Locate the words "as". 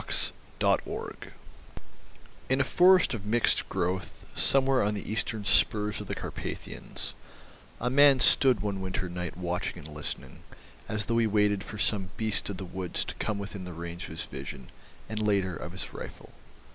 10.89-11.05